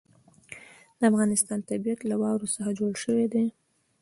د 0.99 1.01
افغانستان 1.11 1.59
طبیعت 1.69 1.99
له 2.09 2.15
واوره 2.21 2.47
څخه 2.55 2.69
جوړ 2.79 2.93
شوی 3.03 3.27
دی. 3.33 3.45